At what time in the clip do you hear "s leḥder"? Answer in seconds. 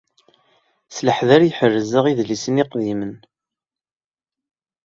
0.95-1.41